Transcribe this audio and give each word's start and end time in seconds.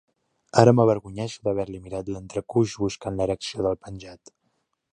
Ara 0.61 0.71
m'avergonyeixo 0.77 1.43
d'haver-li 1.47 1.81
mirat 1.83 2.09
l'entrecuix 2.15 2.73
buscant 2.85 3.21
l'erecció 3.21 3.67
del 3.69 3.79
penjat. 3.85 4.35